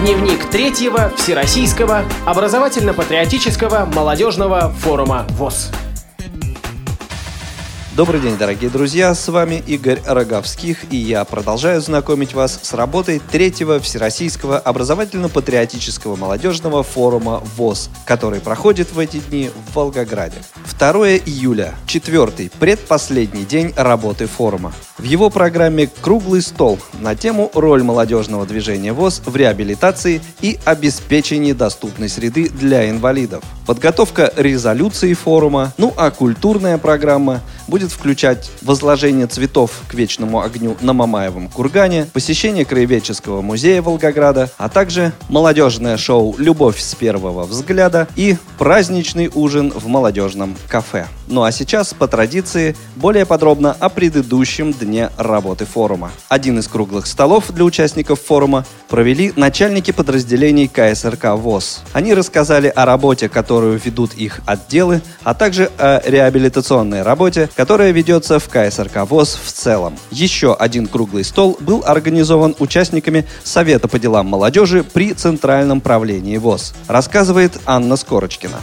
Дневник 0.00 0.48
третьего 0.48 1.12
Всероссийского 1.14 2.04
образовательно-патриотического 2.24 3.84
молодежного 3.94 4.70
форума 4.70 5.26
ВОЗ. 5.32 5.70
Добрый 7.96 8.20
день, 8.20 8.38
дорогие 8.38 8.70
друзья, 8.70 9.12
с 9.12 9.26
вами 9.26 9.64
Игорь 9.66 10.00
Роговских, 10.06 10.92
и 10.92 10.96
я 10.96 11.24
продолжаю 11.24 11.80
знакомить 11.80 12.34
вас 12.34 12.60
с 12.62 12.72
работой 12.72 13.20
третьего 13.32 13.80
Всероссийского 13.80 14.60
образовательно-патриотического 14.60 16.14
молодежного 16.14 16.84
форума 16.84 17.42
ВОЗ, 17.56 17.90
который 18.06 18.38
проходит 18.38 18.92
в 18.92 18.98
эти 19.00 19.16
дни 19.16 19.50
в 19.50 19.74
Волгограде. 19.74 20.36
2 20.78 21.16
июля, 21.26 21.74
четвертый, 21.86 22.52
предпоследний 22.60 23.44
день 23.44 23.74
работы 23.76 24.26
форума. 24.26 24.72
В 24.96 25.02
его 25.02 25.28
программе 25.28 25.88
«Круглый 26.00 26.42
стол» 26.42 26.78
на 27.00 27.16
тему 27.16 27.50
«Роль 27.54 27.82
молодежного 27.82 28.46
движения 28.46 28.92
ВОЗ 28.92 29.22
в 29.26 29.34
реабилитации 29.34 30.22
и 30.42 30.60
обеспечении 30.64 31.54
доступной 31.54 32.08
среды 32.08 32.50
для 32.50 32.88
инвалидов». 32.88 33.42
Подготовка 33.66 34.32
резолюции 34.36 35.14
форума, 35.14 35.72
ну 35.78 35.94
а 35.96 36.10
культурная 36.10 36.76
программа 36.76 37.40
будет 37.68 37.79
включать 37.88 38.50
возложение 38.62 39.26
цветов 39.26 39.70
к 39.88 39.94
вечному 39.94 40.40
огню 40.40 40.76
на 40.80 40.92
Мамаевом 40.92 41.48
кургане, 41.48 42.06
посещение 42.12 42.64
краеведческого 42.64 43.42
музея 43.42 43.82
Волгограда, 43.82 44.50
а 44.58 44.68
также 44.68 45.12
молодежное 45.28 45.96
шоу 45.96 46.34
«Любовь 46.38 46.80
с 46.80 46.94
первого 46.94 47.44
взгляда» 47.44 48.08
и 48.16 48.36
праздничный 48.58 49.30
ужин 49.32 49.72
в 49.74 49.86
молодежном 49.86 50.56
кафе. 50.68 51.06
Ну 51.30 51.44
а 51.44 51.52
сейчас, 51.52 51.94
по 51.94 52.08
традиции, 52.08 52.74
более 52.96 53.24
подробно 53.24 53.70
о 53.78 53.88
предыдущем 53.88 54.72
дне 54.72 55.10
работы 55.16 55.64
форума. 55.64 56.10
Один 56.28 56.58
из 56.58 56.66
круглых 56.66 57.06
столов 57.06 57.52
для 57.52 57.64
участников 57.64 58.20
форума 58.20 58.66
провели 58.88 59.32
начальники 59.36 59.92
подразделений 59.92 60.66
КСРК 60.66 61.36
ВОЗ. 61.36 61.82
Они 61.92 62.14
рассказали 62.14 62.66
о 62.66 62.84
работе, 62.84 63.28
которую 63.28 63.78
ведут 63.78 64.14
их 64.14 64.40
отделы, 64.44 65.02
а 65.22 65.34
также 65.34 65.70
о 65.78 66.02
реабилитационной 66.04 67.02
работе, 67.02 67.48
которая 67.54 67.92
ведется 67.92 68.40
в 68.40 68.48
КСРК 68.48 69.08
ВОЗ 69.08 69.38
в 69.40 69.52
целом. 69.52 69.96
Еще 70.10 70.52
один 70.52 70.88
круглый 70.88 71.22
стол 71.22 71.56
был 71.60 71.84
организован 71.86 72.56
участниками 72.58 73.24
Совета 73.44 73.86
по 73.86 74.00
делам 74.00 74.26
молодежи 74.26 74.82
при 74.82 75.12
Центральном 75.12 75.80
правлении 75.80 76.38
ВОЗ. 76.38 76.74
Рассказывает 76.88 77.60
Анна 77.66 77.94
Скорочкина. 77.94 78.58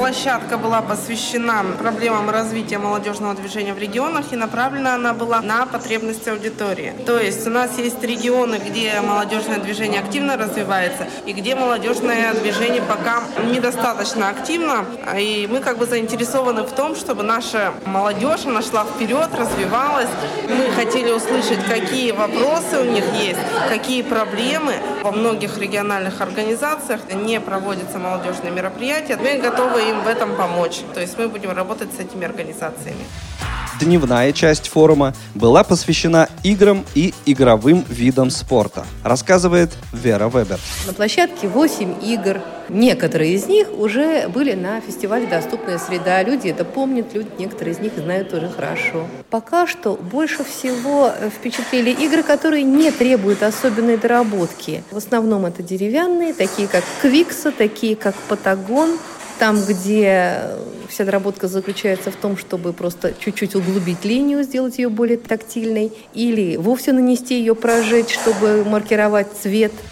Площадка 0.00 0.56
была 0.56 0.80
посвящена 0.80 1.62
проблемам 1.78 2.30
развития 2.30 2.78
молодежного 2.78 3.34
движения 3.34 3.74
в 3.74 3.78
регионах 3.78 4.32
и 4.32 4.36
направлена 4.36 4.94
она 4.94 5.12
была 5.12 5.42
на 5.42 5.66
потребности 5.66 6.30
аудитории. 6.30 6.94
То 7.04 7.18
есть 7.18 7.46
у 7.46 7.50
нас 7.50 7.76
есть 7.76 8.02
регионы, 8.02 8.56
где 8.66 8.98
молодежное 9.02 9.58
движение 9.58 10.00
активно 10.00 10.38
развивается 10.38 11.06
и 11.26 11.34
где 11.34 11.54
молодежное 11.54 12.32
движение 12.32 12.80
пока 12.80 13.24
недостаточно 13.44 14.30
активно. 14.30 14.86
И 15.18 15.46
мы 15.52 15.60
как 15.60 15.76
бы 15.76 15.84
заинтересованы 15.84 16.62
в 16.62 16.72
том, 16.72 16.96
чтобы 16.96 17.22
наша 17.22 17.74
молодежь 17.84 18.46
она 18.46 18.62
шла 18.62 18.84
вперед, 18.84 19.28
развивалась. 19.34 20.08
Мы 20.48 20.70
хотели 20.76 21.12
услышать, 21.12 21.62
какие 21.68 22.12
вопросы 22.12 22.80
у 22.80 22.84
них 22.84 23.04
есть, 23.20 23.38
какие 23.68 24.00
проблемы. 24.00 24.76
Во 25.02 25.12
многих 25.12 25.58
региональных 25.58 26.22
организациях 26.22 27.00
не 27.12 27.38
проводятся 27.38 27.98
молодежные 27.98 28.50
мероприятия. 28.50 29.18
Мы 29.18 29.38
готовы 29.38 29.89
им 29.90 30.00
в 30.02 30.06
этом 30.06 30.34
помочь. 30.36 30.80
То 30.94 31.00
есть 31.00 31.18
мы 31.18 31.28
будем 31.28 31.50
работать 31.50 31.88
с 31.96 32.00
этими 32.00 32.24
организациями. 32.24 33.04
Дневная 33.80 34.32
часть 34.32 34.68
форума 34.68 35.14
была 35.34 35.64
посвящена 35.64 36.28
играм 36.42 36.84
и 36.94 37.14
игровым 37.24 37.82
видам 37.88 38.28
спорта, 38.28 38.84
рассказывает 39.02 39.70
Вера 39.90 40.28
Вебер. 40.28 40.58
На 40.86 40.92
площадке 40.92 41.48
8 41.48 41.94
игр. 42.02 42.42
Некоторые 42.68 43.32
из 43.32 43.46
них 43.46 43.68
уже 43.72 44.28
были 44.28 44.52
на 44.52 44.80
фестивале 44.82 45.26
«Доступная 45.26 45.78
среда». 45.78 46.22
Люди 46.22 46.48
это 46.48 46.64
помнят, 46.64 47.12
люди, 47.14 47.30
некоторые 47.38 47.74
из 47.74 47.80
них 47.80 47.92
знают 47.96 48.30
тоже 48.30 48.48
хорошо. 48.48 49.06
Пока 49.30 49.66
что 49.66 49.94
больше 49.94 50.44
всего 50.44 51.10
впечатлили 51.36 51.90
игры, 51.90 52.22
которые 52.22 52.62
не 52.64 52.90
требуют 52.92 53.42
особенной 53.42 53.96
доработки. 53.96 54.84
В 54.90 54.98
основном 54.98 55.46
это 55.46 55.62
деревянные, 55.62 56.34
такие 56.34 56.68
как 56.68 56.84
Квикса, 57.00 57.50
такие 57.50 57.96
как 57.96 58.14
Патагон, 58.28 58.98
там, 59.40 59.58
где 59.64 60.50
вся 60.88 61.04
доработка 61.04 61.48
заключается 61.48 62.10
в 62.10 62.16
том, 62.16 62.36
чтобы 62.36 62.74
просто 62.74 63.14
чуть-чуть 63.18 63.54
углубить 63.56 64.04
линию, 64.04 64.42
сделать 64.42 64.78
ее 64.78 64.90
более 64.90 65.16
тактильной, 65.16 65.90
или 66.12 66.56
вовсе 66.56 66.92
нанести 66.92 67.38
ее 67.38 67.54
прожечь, 67.54 68.12
чтобы 68.12 68.64
маркировать 68.64 69.28
цвет– 69.42 69.72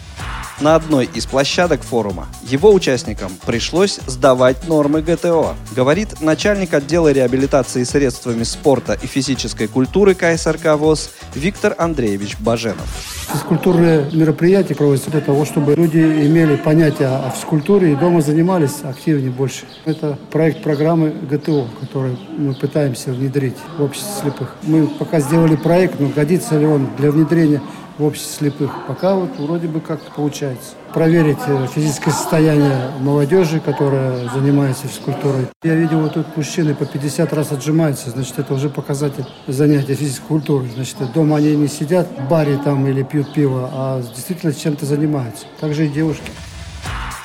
на 0.61 0.75
одной 0.75 1.09
из 1.13 1.25
площадок 1.25 1.83
форума 1.83 2.27
его 2.43 2.73
участникам 2.73 3.31
пришлось 3.45 3.99
сдавать 4.07 4.67
нормы 4.67 5.01
ГТО, 5.01 5.55
говорит 5.75 6.21
начальник 6.21 6.73
отдела 6.73 7.11
реабилитации 7.11 7.83
средствами 7.83 8.43
спорта 8.43 8.93
и 8.93 9.07
физической 9.07 9.67
культуры 9.67 10.15
КСРК 10.15 10.75
ВОЗ 10.75 11.11
Виктор 11.35 11.75
Андреевич 11.77 12.37
Баженов. 12.39 12.87
Физкультурные 13.31 14.09
мероприятия 14.11 14.75
проводятся 14.75 15.11
для 15.11 15.21
того, 15.21 15.45
чтобы 15.45 15.75
люди 15.75 15.99
имели 15.99 16.55
понятие 16.55 17.07
о 17.09 17.29
физкультуре 17.29 17.93
и 17.93 17.95
дома 17.95 18.21
занимались 18.21 18.83
активнее 18.83 19.31
больше. 19.31 19.65
Это 19.85 20.17
проект 20.31 20.63
программы 20.63 21.11
ГТО, 21.11 21.67
который 21.79 22.17
мы 22.37 22.53
пытаемся 22.55 23.11
внедрить 23.11 23.57
в 23.77 23.83
обществе 23.83 24.09
слепых. 24.21 24.55
Мы 24.63 24.87
пока 24.87 25.19
сделали 25.19 25.55
проект, 25.55 25.99
но 25.99 26.07
годится 26.07 26.57
ли 26.57 26.65
он 26.65 26.89
для 26.97 27.11
внедрения 27.11 27.61
в 27.99 28.05
обществе 28.05 28.49
слепых. 28.49 28.71
Пока 28.87 29.13
вот 29.13 29.37
вроде 29.37 29.67
бы 29.67 29.81
как 29.81 30.01
получается. 30.15 30.71
Проверить 30.93 31.37
э, 31.45 31.67
физическое 31.67 32.11
состояние 32.11 32.91
молодежи, 33.01 33.59
которая 33.59 34.27
занимается 34.29 34.87
физкультурой. 34.87 35.47
Я 35.63 35.75
видел, 35.75 35.99
вот 35.99 36.13
тут 36.13 36.35
мужчины 36.35 36.73
по 36.73 36.85
50 36.85 37.31
раз 37.33 37.51
отжимаются, 37.51 38.09
значит, 38.09 38.39
это 38.39 38.53
уже 38.53 38.69
показатель 38.69 39.25
занятия 39.47 39.93
физической 39.93 40.27
культурой. 40.27 40.69
Значит, 40.73 40.95
дома 41.13 41.37
они 41.37 41.55
не 41.55 41.67
сидят 41.67 42.07
в 42.17 42.29
баре 42.29 42.57
там 42.63 42.87
или 42.87 43.03
пьют 43.03 43.33
пиво, 43.33 43.69
а 43.71 44.01
действительно 44.01 44.53
чем-то 44.53 44.85
занимаются. 44.85 45.45
Также 45.59 45.85
и 45.85 45.89
девушки. 45.89 46.31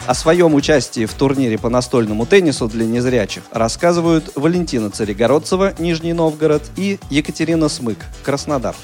О 0.07 0.13
своем 0.13 0.55
участии 0.55 1.07
в 1.07 1.15
турнире 1.15 1.57
по 1.57 1.71
настольному 1.71 2.27
теннису 2.27 2.69
для 2.69 2.85
незрячих 2.85 3.43
рассказывают 3.51 4.33
Валентина 4.35 4.91
Царегородцева, 4.91 5.73
Нижний 5.79 6.13
Новгород, 6.13 6.63
и 6.77 6.99
Екатерина 7.09 7.71
Смык, 7.71 7.97
Краснодар. 8.23 8.75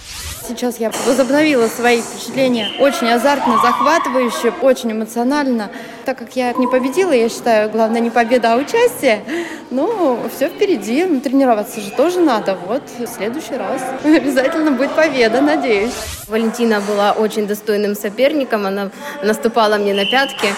Сейчас 0.48 0.80
я 0.80 0.90
возобновила 1.06 1.68
свои 1.68 2.00
впечатления. 2.00 2.70
Очень 2.80 3.08
азартно, 3.08 3.60
захватывающе, 3.62 4.52
очень 4.62 4.92
эмоционально. 4.92 5.70
Так 6.06 6.18
как 6.18 6.34
я 6.34 6.54
не 6.54 6.66
победила, 6.66 7.12
я 7.12 7.28
считаю, 7.28 7.70
главное 7.70 8.00
не 8.00 8.10
победа, 8.10 8.54
а 8.54 8.56
участие. 8.56 9.22
Ну, 9.70 10.18
все 10.34 10.48
впереди. 10.48 11.20
Тренироваться 11.20 11.80
же 11.80 11.90
тоже 11.90 12.18
надо. 12.18 12.58
Вот, 12.66 12.82
в 12.98 13.06
следующий 13.06 13.54
раз 13.54 13.80
обязательно 14.04 14.72
будет 14.72 14.90
победа, 14.92 15.40
надеюсь. 15.40 15.92
Валентина 16.26 16.80
была 16.80 17.12
очень 17.12 17.46
достойным 17.46 17.94
соперником. 17.94 18.66
Она 18.66 18.90
наступала 19.22 19.76
мне 19.76 19.94
на 19.94 20.04
пятки. 20.04 20.48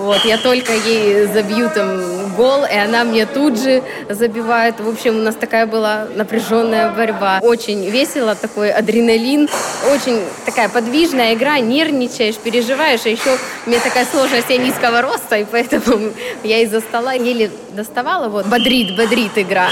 Вот, 0.00 0.24
я 0.24 0.38
только 0.38 0.72
ей 0.72 1.26
забью 1.26 1.68
там 1.74 2.34
гол, 2.34 2.64
и 2.64 2.74
она 2.74 3.04
мне 3.04 3.26
тут 3.26 3.60
же 3.60 3.82
забивает. 4.08 4.80
В 4.80 4.88
общем, 4.88 5.16
у 5.18 5.20
нас 5.20 5.34
такая 5.34 5.66
была 5.66 6.06
напряженная 6.14 6.90
борьба. 6.90 7.40
Очень 7.42 7.86
весело, 7.90 8.34
такой 8.34 8.70
адреналин. 8.70 9.46
Очень 9.92 10.22
такая 10.46 10.70
подвижная 10.70 11.34
игра, 11.34 11.58
нервничаешь, 11.60 12.36
переживаешь. 12.36 13.04
А 13.04 13.10
еще 13.10 13.36
у 13.66 13.70
меня 13.70 13.78
такая 13.80 14.06
сложность, 14.06 14.48
я 14.48 14.56
низкого 14.56 15.02
роста, 15.02 15.36
и 15.36 15.44
поэтому 15.44 16.12
я 16.44 16.60
из-за 16.60 16.80
стола 16.80 17.12
еле 17.12 17.50
доставала. 17.72 18.30
Вот, 18.30 18.46
бодрит, 18.46 18.96
бодрит 18.96 19.36
игра. 19.36 19.68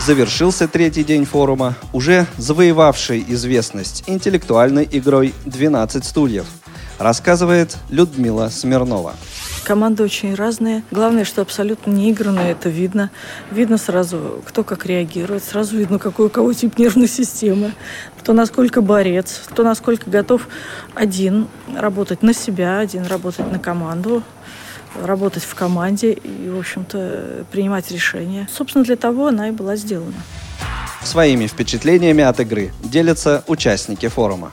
Завершился 0.00 0.66
третий 0.66 1.04
день 1.04 1.26
форума, 1.26 1.76
уже 1.92 2.26
завоевавший 2.38 3.24
известность 3.28 4.02
интеллектуальной 4.08 4.88
игрой 4.90 5.32
«12 5.46 6.02
стульев», 6.02 6.46
рассказывает 7.00 7.76
Людмила 7.88 8.48
Смирнова. 8.50 9.14
Команды 9.64 10.02
очень 10.02 10.34
разные. 10.34 10.82
Главное, 10.90 11.24
что 11.24 11.42
абсолютно 11.42 11.90
не 11.90 12.10
игранные, 12.10 12.52
это 12.52 12.68
видно. 12.68 13.10
Видно 13.50 13.78
сразу, 13.78 14.42
кто 14.46 14.62
как 14.64 14.86
реагирует. 14.86 15.42
Сразу 15.42 15.76
видно, 15.76 15.98
какой 15.98 16.26
у 16.26 16.30
кого 16.30 16.52
тип 16.52 16.78
нервной 16.78 17.08
системы. 17.08 17.72
Кто 18.18 18.32
насколько 18.32 18.82
борец, 18.82 19.42
кто 19.46 19.62
насколько 19.62 20.10
готов 20.10 20.46
один 20.94 21.48
работать 21.74 22.22
на 22.22 22.34
себя, 22.34 22.78
один 22.78 23.06
работать 23.06 23.50
на 23.50 23.58
команду 23.58 24.22
работать 25.00 25.44
в 25.44 25.54
команде 25.54 26.12
и, 26.12 26.48
в 26.48 26.58
общем-то, 26.58 27.44
принимать 27.52 27.92
решения. 27.92 28.48
Собственно, 28.52 28.84
для 28.84 28.96
того 28.96 29.28
она 29.28 29.48
и 29.48 29.52
была 29.52 29.76
сделана. 29.76 30.16
Своими 31.04 31.46
впечатлениями 31.46 32.24
от 32.24 32.40
игры 32.40 32.72
делятся 32.82 33.44
участники 33.46 34.08
форума. 34.08 34.52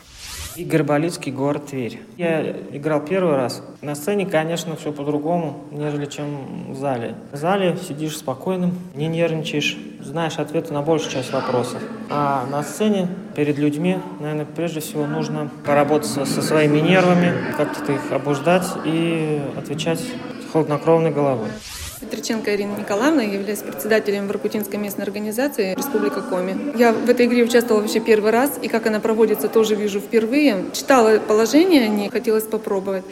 Игорь 0.58 0.82
Болицкий, 0.82 1.32
город 1.32 1.68
Тверь. 1.68 2.02
Я 2.18 2.42
играл 2.72 3.02
первый 3.02 3.36
раз. 3.36 3.62
На 3.82 3.94
сцене, 3.94 4.26
конечно, 4.26 4.76
все 4.76 4.92
по-другому, 4.92 5.66
нежели 5.70 6.08
чем 6.08 6.74
в 6.74 6.76
зале. 6.76 7.14
В 7.32 7.38
зале 7.38 7.78
сидишь 7.88 8.18
спокойным, 8.18 8.74
не 8.96 9.08
нервничаешь, 9.08 9.78
знаешь 10.02 10.40
ответы 10.40 10.74
на 10.74 10.82
большую 10.82 11.12
часть 11.12 11.32
вопросов. 11.32 11.80
А 12.10 12.48
на 12.50 12.64
сцене 12.64 13.08
перед 13.36 13.60
людьми, 13.60 14.00
наверное, 14.20 14.46
прежде 14.46 14.80
всего 14.80 15.06
нужно 15.06 15.52
поработать 15.64 16.10
со, 16.10 16.26
со 16.26 16.42
своими 16.42 16.80
нервами, 16.80 17.34
как-то 17.56 17.94
их 17.94 18.12
обуждать 18.12 18.66
и 18.84 19.40
отвечать 19.56 20.04
холоднокровной 20.52 21.12
головой. 21.12 21.50
Петриченко 22.00 22.56
Ирина 22.56 22.76
Николаевна, 22.76 23.24
являюсь 23.24 23.60
председателем 23.60 24.28
Воркутинской 24.28 24.78
местной 24.78 25.04
организации 25.04 25.74
Республика 25.76 26.22
Коми. 26.22 26.78
Я 26.78 26.94
в 26.94 27.10
этой 27.10 27.26
игре 27.26 27.44
участвовала 27.44 27.82
вообще 27.82 28.00
первый 28.00 28.32
раз, 28.32 28.52
и 28.62 28.68
как 28.68 28.86
она 28.86 29.00
проводится, 29.00 29.48
тоже 29.48 29.76
вижу 29.76 30.00
впервые. 30.00 30.66
Читала 30.74 31.18
положение, 31.20 31.88
не 31.88 32.10
хотелось 32.10 32.44
попробовать. 32.44 33.04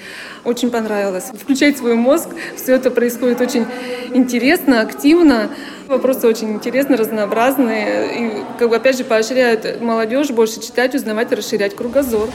Очень 0.44 0.70
понравилось. 0.70 1.26
Включать 1.34 1.78
свой 1.78 1.96
мозг, 1.96 2.30
все 2.56 2.76
это 2.76 2.92
происходит 2.92 3.42
очень 3.42 3.66
интересно, 4.14 4.82
активно. 4.82 5.50
Вопросы 5.88 6.28
очень 6.28 6.54
интересные, 6.54 6.98
разнообразные. 6.98 8.20
И, 8.20 8.44
как 8.60 8.70
бы, 8.70 8.76
опять 8.76 8.98
же, 8.98 9.04
поощряют 9.04 9.82
молодежь 9.82 10.30
больше 10.30 10.62
читать, 10.62 10.94
узнавать 10.94 11.32
расширять 11.32 11.76
кругозор. 11.76 12.30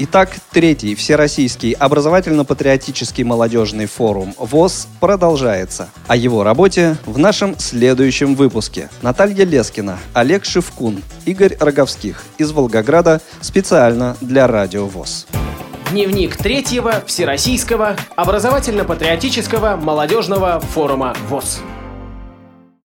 Итак, 0.00 0.36
третий 0.52 0.94
Всероссийский 0.94 1.72
образовательно-патриотический 1.72 3.24
молодежный 3.24 3.86
форум 3.86 4.32
ВОЗ 4.38 4.86
продолжается. 5.00 5.88
О 6.06 6.14
его 6.14 6.44
работе 6.44 6.96
в 7.04 7.18
нашем 7.18 7.58
следующем 7.58 8.36
выпуске. 8.36 8.90
Наталья 9.02 9.44
Лескина, 9.44 9.98
Олег 10.14 10.44
Шевкун, 10.44 11.02
Игорь 11.24 11.56
Роговских 11.58 12.22
из 12.38 12.52
Волгограда 12.52 13.20
специально 13.40 14.16
для 14.20 14.46
Радио 14.46 14.86
ВОЗ. 14.86 15.26
Дневник 15.90 16.36
третьего 16.36 17.02
Всероссийского 17.04 17.96
образовательно-патриотического 18.14 19.74
молодежного 19.74 20.60
форума 20.60 21.16
ВОЗ. 21.28 21.58